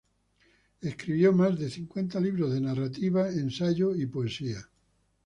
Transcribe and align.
Escribió 0.81 1.31
más 1.31 1.59
de 1.59 1.69
cincuenta 1.69 2.19
libros 2.19 2.51
de 2.51 2.59
narrativa, 2.59 3.29
ensayo 3.29 3.93
y 3.93 4.07
poesía. 4.07 4.67